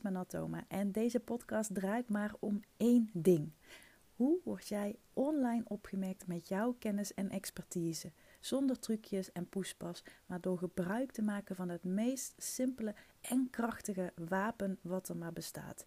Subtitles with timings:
[0.00, 3.52] Mijn Manatoma en deze podcast draait maar om één ding.
[4.16, 8.12] Hoe word jij online opgemerkt met jouw kennis en expertise?
[8.40, 14.12] Zonder trucjes en poespas, maar door gebruik te maken van het meest simpele en krachtige
[14.28, 15.86] wapen wat er maar bestaat: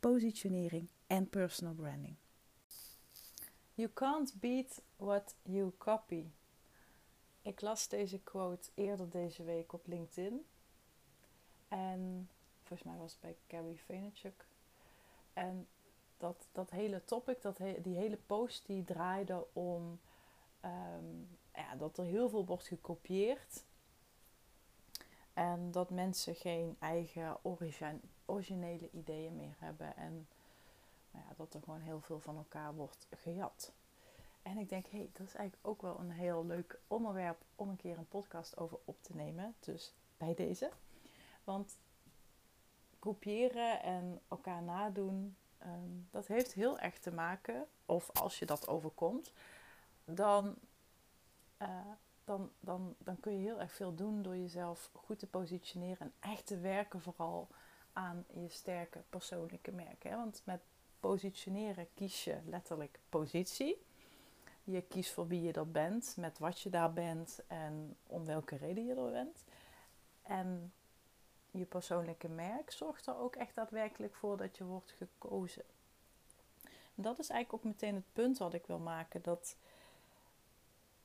[0.00, 2.16] positionering en personal branding.
[3.74, 6.30] You can't beat what you copy.
[7.42, 10.44] Ik las deze quote eerder deze week op LinkedIn.
[11.68, 12.28] En
[12.76, 14.46] volgens mij was bij Gary Vaynerchuk.
[15.32, 15.68] En
[16.16, 20.00] dat, dat hele topic, dat die hele post, die draaide om
[20.60, 21.20] ehm,
[21.54, 23.64] ja, dat er heel veel wordt gekopieerd.
[25.32, 27.38] En dat mensen geen eigen
[28.24, 29.96] originele ideeën meer hebben.
[29.96, 30.28] En
[31.10, 33.72] nou ja, dat er gewoon heel veel van elkaar wordt gejat.
[34.42, 37.68] En ik denk, hé, hey, dat is eigenlijk ook wel een heel leuk onderwerp om
[37.68, 39.54] een keer een podcast over op te nemen.
[39.60, 40.70] Dus bij deze.
[41.44, 41.76] Want
[43.04, 48.68] kopiëren en elkaar nadoen, ehm, dat heeft heel erg te maken, of als je dat
[48.68, 49.32] overkomt,
[50.04, 50.54] dan,
[51.62, 51.68] uh,
[52.24, 56.30] dan, dan, dan kun je heel erg veel doen door jezelf goed te positioneren en
[56.30, 57.48] echt te werken vooral
[57.92, 60.10] aan je sterke persoonlijke merken.
[60.10, 60.16] Hè?
[60.16, 60.60] Want met
[61.00, 63.82] positioneren kies je letterlijk positie.
[64.64, 68.56] Je kiest voor wie je dat bent, met wat je daar bent en om welke
[68.56, 69.44] reden je er bent.
[70.22, 70.72] En
[71.58, 75.64] je persoonlijke merk zorgt er ook echt daadwerkelijk voor dat je wordt gekozen.
[76.94, 79.22] dat is eigenlijk ook meteen het punt wat ik wil maken.
[79.22, 79.56] Dat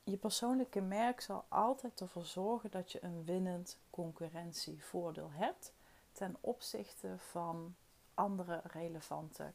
[0.03, 5.73] je persoonlijke merk zal altijd ervoor zorgen dat je een winnend concurrentievoordeel hebt
[6.11, 7.75] ten opzichte van
[8.13, 9.51] andere relevante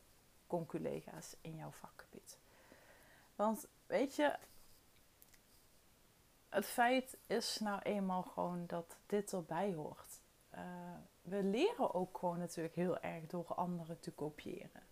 [0.47, 2.39] conculega's in jouw vakgebied.
[3.35, 4.37] Want weet je,
[6.49, 10.14] het feit is nou eenmaal gewoon dat dit erbij hoort.
[10.55, 10.61] Uh,
[11.23, 14.83] we leren ook gewoon natuurlijk heel erg door anderen te kopiëren.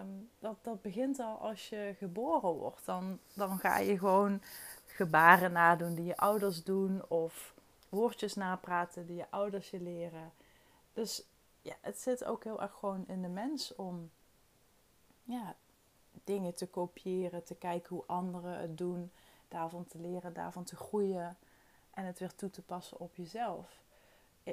[0.00, 2.84] Um, dat, dat begint al als je geboren wordt.
[2.84, 4.42] Dan, dan ga je gewoon
[4.86, 7.08] gebaren nadoen die je ouders doen.
[7.08, 7.54] Of
[7.88, 10.32] woordjes napraten die je ouders je leren.
[10.92, 11.26] Dus
[11.62, 14.10] ja, het zit ook heel erg gewoon in de mens om
[15.22, 15.54] ja,
[16.24, 19.12] dingen te kopiëren, te kijken hoe anderen het doen,
[19.48, 21.36] daarvan te leren, daarvan te groeien
[21.90, 23.86] en het weer toe te passen op jezelf.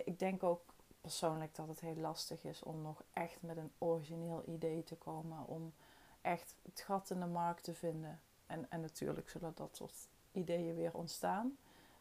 [0.03, 0.61] Ik denk ook
[1.01, 5.47] persoonlijk dat het heel lastig is om nog echt met een origineel idee te komen,
[5.47, 5.73] om
[6.21, 8.21] echt het gat in de markt te vinden.
[8.47, 11.57] En, en natuurlijk zullen dat soort ideeën weer ontstaan.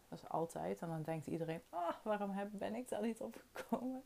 [0.09, 0.81] Dat is altijd.
[0.81, 4.05] En dan denkt iedereen, ah, waarom ben ik daar niet op gekomen?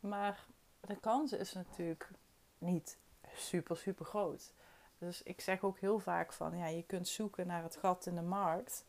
[0.00, 0.46] Maar
[0.80, 2.10] de kans is natuurlijk
[2.58, 2.98] niet
[3.32, 4.52] super, super groot.
[4.98, 8.14] Dus ik zeg ook heel vaak van, ja, je kunt zoeken naar het gat in
[8.14, 8.84] de markt.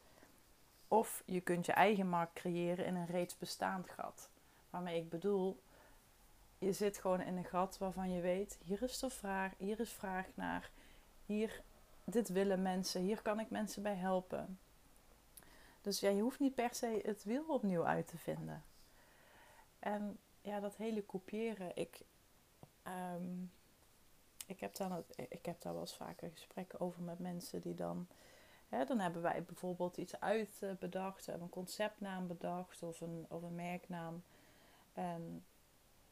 [0.87, 4.29] Of je kunt je eigen markt creëren in een reeds bestaand gat.
[4.69, 5.61] Waarmee ik bedoel,
[6.57, 9.91] je zit gewoon in een gat waarvan je weet, hier is de vraag, hier is
[9.91, 10.71] vraag naar,
[11.25, 11.61] hier,
[12.03, 14.59] dit willen mensen, hier kan ik mensen bij helpen.
[15.81, 18.63] Dus ja, je hoeft niet per se het wiel opnieuw uit te vinden.
[19.79, 22.01] En ja, dat hele kopiëren, ik,
[22.83, 23.43] ehm,
[24.45, 28.07] ik, heb daar, ik heb daar wel eens vaker gesprekken over met mensen die dan...
[28.83, 34.23] Dan hebben wij bijvoorbeeld iets uitbedacht, een conceptnaam bedacht of een, of een merknaam.
[34.93, 35.45] En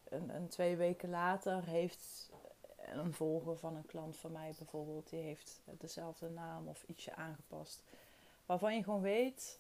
[0.04, 2.30] een, een, twee weken later heeft
[2.86, 7.84] een volger van een klant van mij bijvoorbeeld, die heeft dezelfde naam of ietsje aangepast.
[8.46, 9.60] Waarvan je gewoon weet,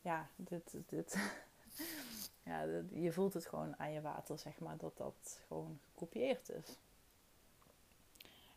[0.00, 1.18] ja, dit, dit,
[2.50, 2.62] ja,
[2.92, 6.78] je voelt het gewoon aan je water, zeg maar, dat dat gewoon gekopieerd is.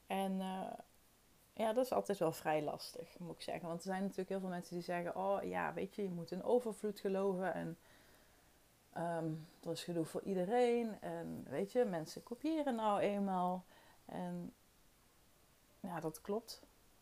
[0.07, 0.71] En uh,
[1.53, 3.67] ja, dat is altijd wel vrij lastig, moet ik zeggen.
[3.67, 6.31] Want er zijn natuurlijk heel veel mensen die zeggen: Oh ja, weet je, je moet
[6.31, 7.53] in overvloed geloven.
[7.53, 7.77] En
[8.97, 11.01] um, dat is gedoe voor iedereen.
[11.01, 13.65] En weet je, mensen kopiëren nou eenmaal.
[14.05, 14.53] En
[15.79, 16.61] ja, dat klopt.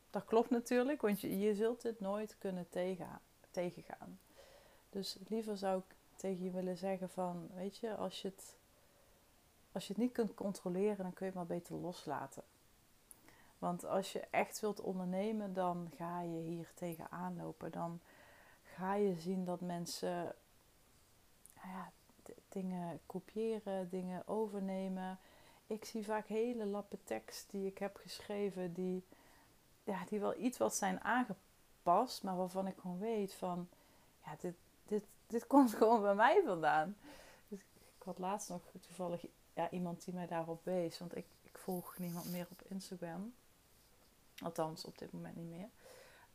[0.10, 3.20] Dat klopt natuurlijk, want je, je zult dit nooit kunnen tegen,
[3.52, 4.20] tegengaan.
[4.90, 8.56] Dus liever zou ik tegen je willen zeggen van, weet je, als je het,
[9.72, 12.44] als je het niet kunt controleren, dan kun je het maar beter loslaten.
[13.62, 17.72] Want als je echt wilt ondernemen, dan ga je hier tegenaan lopen.
[17.72, 18.00] Dan
[18.64, 20.36] ga je zien dat mensen
[21.56, 21.92] nou ja,
[22.50, 25.20] dingen kopiëren, dingen overnemen.
[25.68, 29.04] Ik zie vaak hele lappen tekst die ik heb geschreven, die,
[29.84, 33.70] ja, die wel iets wat zijn aangepast, maar waarvan ik gewoon weet van,
[34.26, 34.56] ja, dit,
[34.86, 36.98] dit, dit komt gewoon bij mij vandaan.
[37.48, 37.60] Dus
[37.98, 41.98] ik had laatst nog toevallig ja, iemand die mij daarop wees, want ik, ik volg
[41.98, 43.34] niemand meer op Instagram.
[44.42, 45.70] Althans, op dit moment niet meer.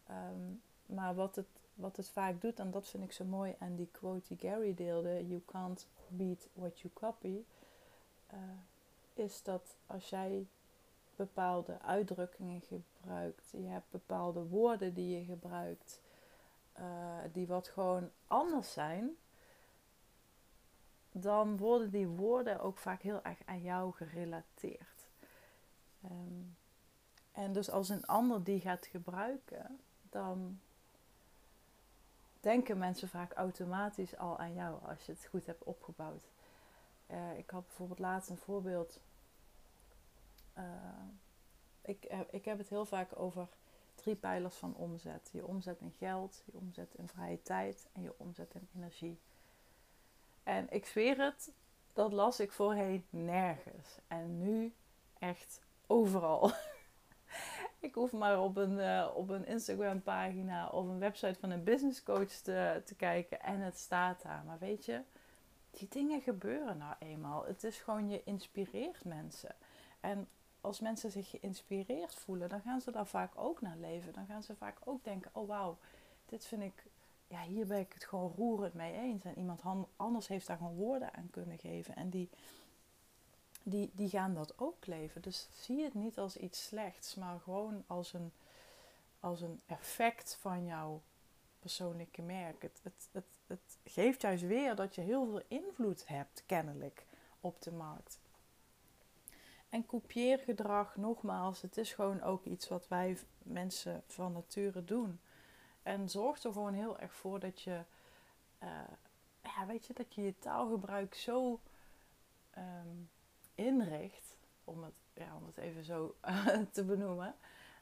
[0.06, 0.52] Ehm,
[0.86, 3.88] maar wat het, wat het vaak doet, en dat vind ik zo mooi, en die
[3.92, 7.44] quote die Gary deelde: You can't beat what you copy.
[8.32, 8.38] uh,
[9.14, 10.46] is dat als jij
[11.16, 16.00] bepaalde uitdrukkingen gebruikt, je hebt bepaalde woorden die je gebruikt,
[16.78, 16.84] uh,
[17.32, 19.16] die wat gewoon anders zijn,
[21.12, 25.08] dan worden die woorden ook vaak heel erg aan jou gerelateerd.
[26.04, 26.56] Um,
[27.36, 30.60] en dus als een ander die gaat gebruiken, dan
[32.40, 36.24] denken mensen vaak automatisch al aan jou als je het goed hebt opgebouwd.
[37.10, 39.00] Uh, ik had bijvoorbeeld laatst een voorbeeld.
[40.58, 40.64] Uh,
[41.82, 43.48] ik, ik heb het heel vaak over
[43.94, 45.28] drie pijlers van omzet.
[45.32, 49.18] Je omzet in geld, je omzet in vrije tijd en je omzet in energie.
[50.42, 51.50] En ik zweer het,
[51.92, 53.98] dat las ik voorheen nergens.
[54.06, 54.74] En nu
[55.18, 56.50] echt overal.
[57.78, 61.64] ik hoef maar op een, uh, op een Instagram pagina of een website van een
[61.64, 64.42] business coach te, te kijken en het staat daar.
[64.46, 65.00] Maar weet je,
[65.70, 67.44] die dingen gebeuren nou eenmaal.
[67.44, 69.54] Het is gewoon, je inspireert mensen.
[70.00, 70.28] En
[70.60, 74.12] als mensen zich geïnspireerd voelen, dan gaan ze daar vaak ook naar leven.
[74.12, 75.78] Dan gaan ze vaak ook denken, oh wauw,
[76.26, 76.84] dit vind ik,
[77.28, 79.24] ja, hier ben ik het gewoon roerend mee eens.
[79.24, 79.62] En iemand
[79.96, 81.96] anders heeft daar gewoon woorden aan kunnen geven.
[81.96, 82.30] En die,
[83.68, 85.22] die, die gaan dat ook leven.
[85.22, 88.32] Dus zie het niet als iets slechts, maar gewoon als een,
[89.20, 91.02] als een effect van jouw
[91.58, 92.62] persoonlijke merk.
[92.62, 97.06] Het, het, het, het geeft juist weer dat je heel veel invloed hebt, kennelijk,
[97.40, 98.18] op de markt.
[99.68, 105.20] En kopieergedrag, nogmaals, het is gewoon ook iets wat wij mensen van nature doen.
[105.82, 107.80] En zorg er gewoon heel erg voor dat je,
[108.62, 108.68] uh,
[109.42, 111.60] ja, weet je, dat je je taalgebruik zo
[112.58, 113.08] um,
[113.56, 116.14] inricht, om het, ja, om het even zo
[116.72, 117.34] te benoemen,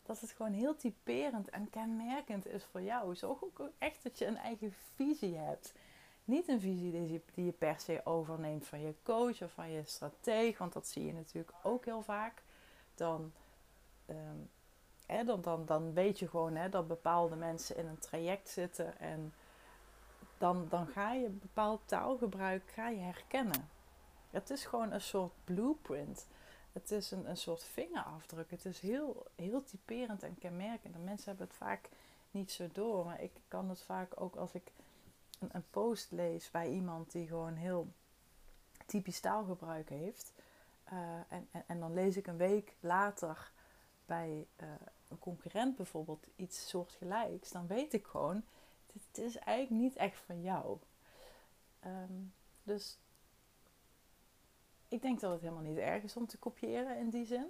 [0.03, 3.15] dat het gewoon heel typerend en kenmerkend is voor jou.
[3.17, 5.73] Zorg ook echt dat je een eigen visie hebt.
[6.25, 9.71] Niet een visie die je, die je per se overneemt van je coach of van
[9.71, 12.43] je strateeg, want dat zie je natuurlijk ook heel vaak.
[12.95, 13.33] Dan,
[14.07, 14.51] um,
[15.07, 18.99] hè, dan, dan, dan weet je gewoon hè, dat bepaalde mensen in een traject zitten
[18.99, 19.33] en
[20.39, 23.69] dan, dan ga je bepaald taalgebruik ga je herkennen.
[24.35, 26.27] Het is gewoon een soort blueprint.
[26.73, 28.51] Het is een, een soort vingerafdruk.
[28.51, 30.95] Het is heel, heel typerend en kenmerkend.
[30.95, 31.89] En mensen hebben het vaak
[32.31, 33.05] niet zo door.
[33.05, 34.73] Maar ik kan het vaak ook als ik
[35.39, 37.89] een, een post lees bij iemand die gewoon heel
[38.87, 40.33] typisch taalgebruik heeft.
[40.93, 40.99] Uh,
[41.29, 43.51] en, en, en, dan lees ik een week later
[44.07, 44.69] bij uh,
[45.09, 47.51] een concurrent bijvoorbeeld iets soortgelijks.
[47.51, 48.43] Dan weet ik gewoon,
[48.93, 50.79] dit is eigenlijk niet echt van jou.
[51.87, 52.33] Um,
[52.63, 52.99] dus
[54.95, 57.47] ik denk dat het helemaal niet erg is om te kopiëren in die zin.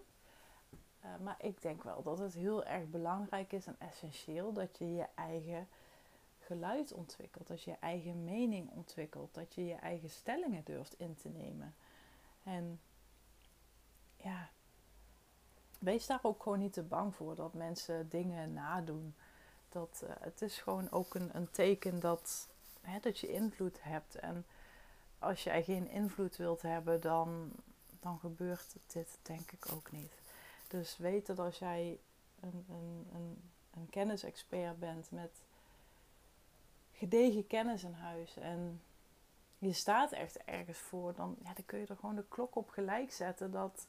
[1.04, 4.94] Uh, maar ik denk wel dat het heel erg belangrijk is en essentieel dat je
[4.94, 5.68] je eigen
[6.38, 11.14] geluid ontwikkelt, dat je je eigen mening ontwikkelt, dat je je eigen stellingen durft in
[11.14, 11.74] te nemen.
[12.42, 12.80] En
[14.16, 14.48] ja,
[15.78, 19.14] wees daar ook gewoon niet te bang voor dat mensen dingen nadoen.
[19.68, 22.48] Dat, uh, het is gewoon ook een, een teken dat,
[22.80, 24.14] hè, dat je invloed hebt.
[24.14, 24.46] En
[25.24, 27.52] als jij geen invloed wilt hebben, dan,
[28.00, 30.12] dan gebeurt dit denk ik ook niet.
[30.68, 31.98] Dus weet dat als jij
[32.40, 35.42] een, een, een, een kennisexpert bent met
[36.92, 38.80] gedegen kennis in huis en
[39.58, 42.70] je staat echt ergens voor, dan, ja, dan kun je er gewoon de klok op
[42.70, 43.86] gelijk zetten dat,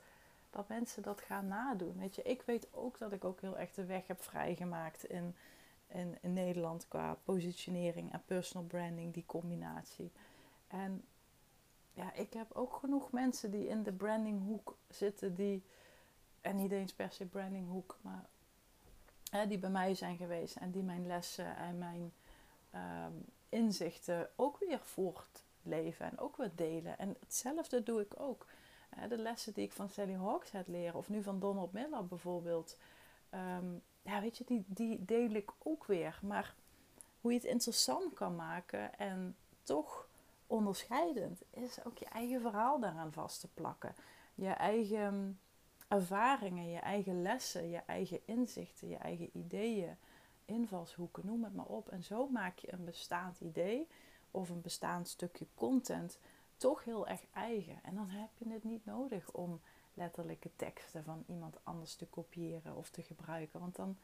[0.50, 1.98] dat mensen dat gaan nadoen.
[1.98, 5.36] Weet je, ik weet ook dat ik ook heel echt de weg heb vrijgemaakt in,
[5.88, 10.12] in, in Nederland qua positionering en personal branding, die combinatie.
[10.68, 11.04] En
[11.96, 15.64] ja, ik heb ook genoeg mensen die in de brandinghoek zitten, die,
[16.42, 18.26] en niet eens per se brandinghoek, maar
[19.32, 22.14] hè, die bij mij zijn geweest en die mijn lessen en mijn
[22.76, 26.98] um, inzichten ook weer voortleven en ook weer delen.
[26.98, 28.46] En hetzelfde doe ik ook.
[29.10, 32.78] de lessen die ik van Sally Hawkes leren, of nu van Donald Miller bijvoorbeeld,
[33.34, 36.20] um, ja, weet je, die, die deel ik ook weer.
[36.22, 36.56] Maar
[37.22, 40.05] hoe je het interessant kan maken en toch
[40.48, 43.96] onderscheidend is ook je eigen verhaal daaraan vast te plakken.
[44.36, 45.40] Je eigen
[45.88, 49.98] ervaringen, je eigen lessen, je eigen inzichten, je eigen ideeën,
[50.46, 51.90] invalshoeken, noem het maar op.
[51.90, 53.88] En zo maak je een bestaand idee
[54.32, 56.20] of een bestaand stukje content
[56.58, 57.80] toch heel erg eigen.
[57.84, 59.62] En dan heb je het niet nodig om
[59.94, 63.60] letterlijke teksten van iemand anders te kopiëren of te gebruiken.
[63.60, 63.98] Want dan,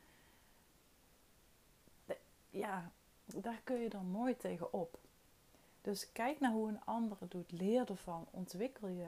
[2.49, 2.91] ja,
[3.25, 4.99] daar kun je dan mooi tegen op.
[5.81, 7.51] Dus kijk naar hoe een ander doet.
[7.51, 8.27] Leer ervan.
[8.31, 9.07] Ontwikkel je.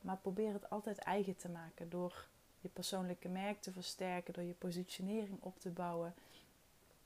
[0.00, 1.90] Maar probeer het altijd eigen te maken.
[1.90, 2.26] Door
[2.60, 4.34] je persoonlijke merk te versterken.
[4.34, 6.14] Door je positionering op te bouwen.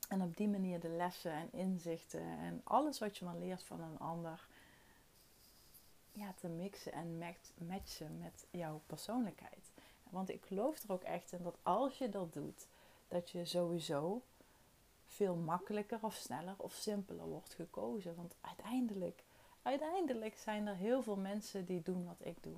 [0.09, 3.81] En op die manier de lessen en inzichten en alles wat je maar leert van
[3.81, 4.47] een ander
[6.11, 7.17] ja, te mixen en
[7.57, 9.71] matchen met jouw persoonlijkheid.
[10.09, 12.67] Want ik geloof er ook echt in dat als je dat doet,
[13.07, 14.21] dat je sowieso
[15.13, 18.15] veel makkelijker of sneller of simpeler wordt gekozen.
[18.15, 19.23] Want uiteindelijk,
[19.61, 22.57] uiteindelijk zijn er heel veel mensen die doen wat ik doe.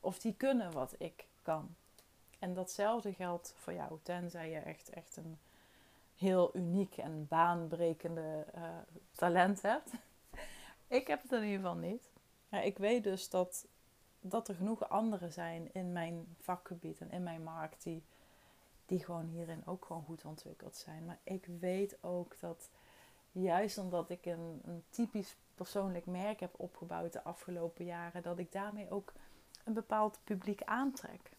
[0.00, 1.74] Of die kunnen wat ik kan.
[2.38, 5.38] En datzelfde geldt voor jou, tenzij je echt, echt een
[6.16, 8.62] heel uniek en baanbrekende uh,
[9.10, 9.90] talent hebt.
[11.00, 12.10] ik heb het in ieder geval niet.
[12.50, 13.66] Ik weet dus dat,
[14.20, 18.02] dat er genoeg anderen zijn in mijn vakgebied en in mijn markt die,
[18.86, 21.04] die gewoon hierin ook gewoon goed ontwikkeld zijn.
[21.04, 22.70] Maar ik weet ook dat
[23.32, 28.52] juist omdat ik een, een typisch persoonlijk merk heb opgebouwd de afgelopen jaren, dat ik
[28.52, 29.12] daarmee ook
[29.64, 31.30] een bepaald publiek aantrek.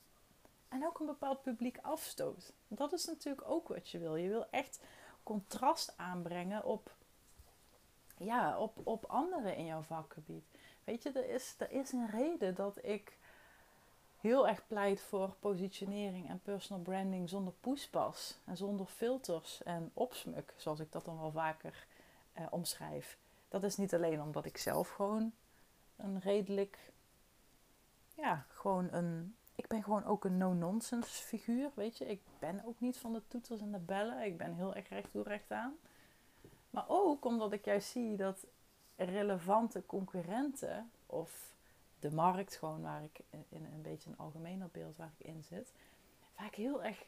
[0.67, 2.53] En ook een bepaald publiek afstoot.
[2.67, 4.15] Dat is natuurlijk ook wat je wil.
[4.15, 4.79] Je wil echt
[5.23, 6.95] contrast aanbrengen op,
[8.17, 10.45] ja, op, op anderen in jouw vakgebied.
[10.83, 13.17] Weet je, er is, er is een reden dat ik
[14.25, 20.53] heel erg pleit voor positionering en personal branding zonder poespas en zonder filters en opsmuk,
[20.57, 21.87] zoals ik dat dan wel vaker
[22.33, 23.17] eh, omschrijf.
[23.47, 25.31] Dat is niet alleen omdat ik zelf gewoon
[25.95, 26.91] een redelijk,
[28.15, 32.05] ja, gewoon een, ik ben gewoon ook een no-nonsense figuur, weet je.
[32.05, 34.25] Ik ben ook niet van de toeters en de bellen.
[34.25, 35.73] Ik ben heel erg recht toe recht aan.
[36.69, 38.45] Maar ook omdat ik juist zie dat
[38.95, 41.54] relevante concurrenten of
[42.09, 43.19] de markt, gewoon waar ik
[43.49, 45.73] in een beetje een algemener beeld waar ik in zit,
[46.35, 47.05] vaak heel erg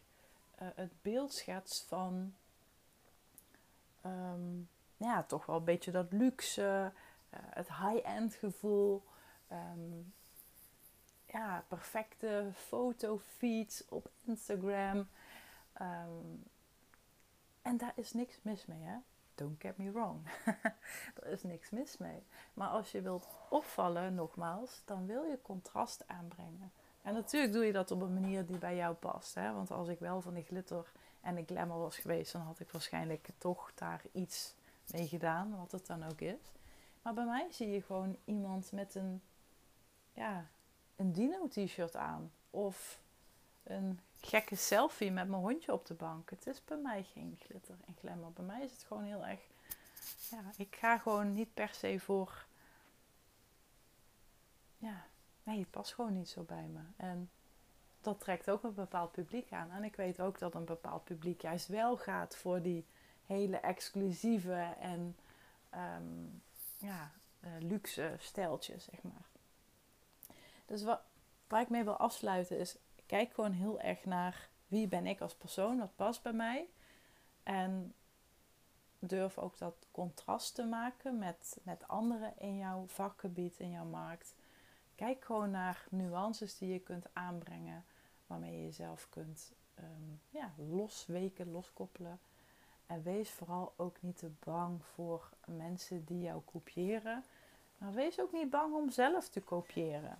[0.61, 2.33] uh, het beeld schets van
[4.01, 4.59] ehm,
[4.97, 6.91] ja, toch wel een beetje dat luxe,
[7.33, 9.03] uh, het high-end gevoel.
[9.51, 10.13] Um,
[11.25, 15.07] ja, perfecte fotofeeds op Instagram.
[15.81, 16.43] Um,
[17.61, 18.97] en daar is niks mis mee, hè?
[19.38, 20.27] Don't get me wrong.
[21.24, 22.24] er is niks mis mee.
[22.53, 26.72] Maar als je wilt opvallen, nogmaals, dan wil je contrast aanbrengen.
[27.01, 29.36] En natuurlijk doe je dat op een manier die bij jou past.
[29.36, 29.53] Hè?
[29.53, 30.91] Want als ik wel van die glitter
[31.22, 34.56] en de glamour was geweest, dan had ik waarschijnlijk toch daar iets
[34.91, 36.51] mee gedaan, wat het dan ook is.
[37.01, 39.22] Maar bij mij zie je gewoon iemand met een,
[40.13, 40.48] ja,
[40.96, 42.32] een dino-t-shirt aan.
[42.50, 43.01] Of
[43.63, 46.29] een gekke selfie met mijn hondje op de bank.
[46.29, 48.31] Het is bij mij geen glitter en glamour.
[48.31, 49.39] Bij mij is het gewoon heel erg.
[50.29, 52.45] Ja, ik ga gewoon niet per se voor.
[54.77, 55.05] Ja,
[55.43, 56.81] nee, het past gewoon niet zo bij me.
[56.97, 57.29] En
[58.01, 59.71] dat trekt ook een bepaald publiek aan.
[59.71, 62.86] En ik weet ook dat een bepaald publiek juist wel gaat voor die
[63.25, 65.15] hele exclusieve en
[65.69, 66.25] ehm,
[66.77, 69.25] ja, uh, luxe stijltjes, zeg maar.
[70.65, 71.01] Dus wat,
[71.47, 72.75] waar ik mee wil afsluiten is,
[73.07, 76.67] kijk gewoon heel erg naar wie ben ik als persoon, wat past bij mij.
[77.43, 77.93] En
[78.99, 84.35] durf ook dat contrast te maken met, met anderen in jouw vakgebied, in jouw markt.
[84.95, 87.85] Kijk gewoon naar nuances die je kunt aanbrengen,
[88.27, 92.19] waarmee je jezelf kunt um, ja, losweken, loskoppelen.
[92.85, 97.23] En wees vooral ook niet te bang voor mensen die jou kopiëren.
[97.77, 100.19] Maar wees ook niet bang om zelf te kopiëren.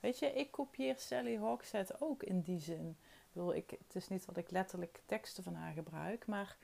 [0.00, 2.96] Weet je, ik kopieer Sally Hawkset ook in die zin.
[3.32, 6.56] Ik ik, het is niet dat ik letterlijk teksten van haar gebruik, maar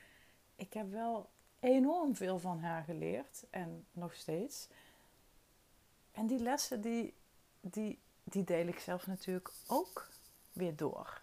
[0.55, 4.67] ik heb wel enorm veel van haar geleerd en nog steeds.
[6.11, 7.13] En die lessen die,
[7.61, 10.07] die, die deel ik zelf natuurlijk ook
[10.53, 11.21] weer door.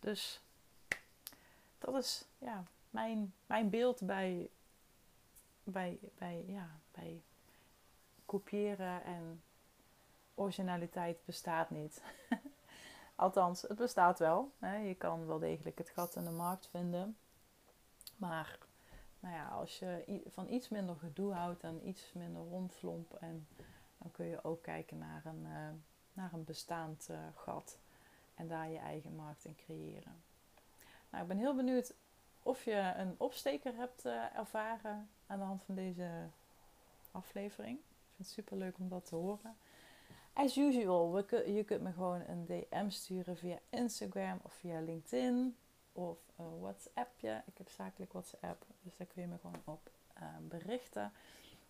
[0.00, 0.40] Dus
[1.78, 4.50] dat is ja, mijn, mijn beeld bij,
[5.64, 7.22] bij, bij, ja, bij
[8.26, 9.42] kopiëren en
[10.38, 12.02] originaliteit bestaat niet.
[13.14, 14.52] Althans, het bestaat wel.
[14.60, 17.16] Je kan wel degelijk het gat in de markt vinden.
[18.16, 18.58] Maar
[19.20, 23.46] nou ja, als je van iets minder gedoe houdt en iets minder rondvlomp, en
[23.98, 25.68] dan kun je ook kijken naar een, uh,
[26.12, 27.78] naar een bestaand uh, gat
[28.34, 30.22] en daar je eigen markt in creëren.
[31.10, 31.94] Nou, ik ben heel benieuwd
[32.42, 36.28] of je een opsteker hebt uh, ervaren aan de hand van deze
[37.10, 37.78] aflevering.
[37.78, 39.56] Ik vind het super leuk om dat te horen.
[40.38, 45.56] As usual, we, je kunt me gewoon een DM sturen via Instagram of via LinkedIn
[45.92, 47.42] of een WhatsAppje.
[47.46, 51.12] Ik heb zakelijk WhatsApp, dus daar kun je me gewoon op uh, berichten.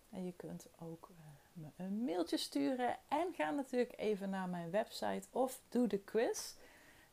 [0.09, 1.17] En je kunt ook uh,
[1.53, 2.97] me een mailtje sturen.
[3.07, 6.53] En ga natuurlijk even naar mijn website of doe de quiz.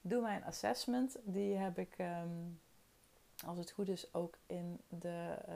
[0.00, 1.16] Doe mijn assessment.
[1.22, 2.60] Die heb ik, um,
[3.46, 5.54] als het goed is, ook in de uh,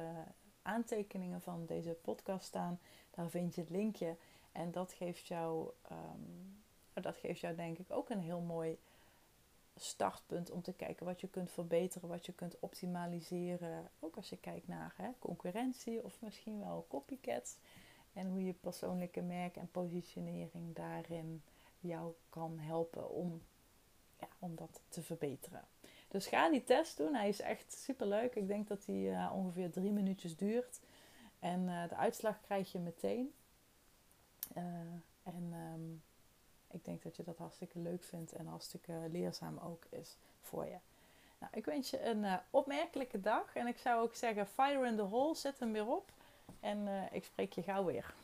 [0.63, 2.79] aantekeningen van deze podcast staan.
[3.11, 4.17] Daar vind je het linkje.
[4.53, 8.79] En dat geeft jou, um, dat geeft jou denk ik ook een heel mooi
[9.77, 13.91] startpunt om te kijken wat je kunt verbeteren, wat je kunt optimaliseren.
[13.99, 17.57] Ook als je kijkt naar hè, concurrentie of misschien wel copycats.
[18.13, 21.43] En hoe je persoonlijke merk en positionering daarin
[21.81, 23.43] jou kan helpen om,
[24.19, 25.65] ja, om dat te verbeteren.
[26.09, 27.15] Dus ga die test doen.
[27.15, 28.35] Hij is echt super leuk.
[28.35, 30.81] Ik denk dat hij uh, ongeveer drie minuutjes duurt.
[31.39, 33.33] En uh, de uitslag krijg je meteen.
[34.57, 34.63] Uh,
[35.23, 36.03] en um,
[36.71, 40.79] ik denk dat je dat hartstikke leuk vindt en hartstikke leerzaam ook is voor je.
[41.39, 43.55] Nou, ik wens je een opmerkelijke dag.
[43.57, 46.13] En ik zou ook zeggen, fire in the hole, zet hem weer op.
[46.61, 48.15] En ik spreek je gauw weer.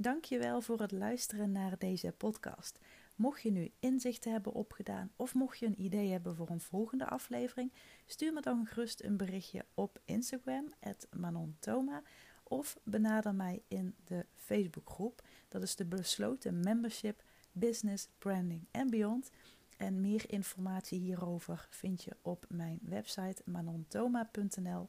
[0.00, 2.78] Dankjewel voor het luisteren naar deze podcast.
[3.16, 7.06] Mocht je nu inzichten hebben opgedaan of mocht je een idee hebben voor een volgende
[7.06, 7.72] aflevering,
[8.06, 10.68] stuur me dan gerust een berichtje op Instagram,
[11.16, 12.02] @manontoma,
[12.48, 15.22] of benader mij in de Facebookgroep.
[15.48, 19.30] Dat is de besloten membership Business, Branding en Beyond.
[19.76, 24.88] En meer informatie hierover vind je op mijn website manontoma.nl.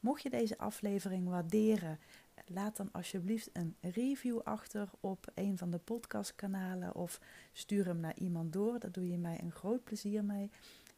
[0.00, 1.98] Mocht je deze aflevering waarderen,
[2.46, 7.20] laat dan alsjeblieft een review achter op een van de podcastkanalen of
[7.52, 8.78] stuur hem naar iemand door.
[8.78, 10.50] Daar doe je mij een groot plezier mee.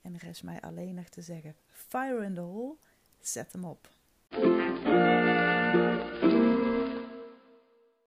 [0.02, 2.76] En rest mij alleen nog te zeggen: fire in the hole,
[3.20, 3.90] zet hem op.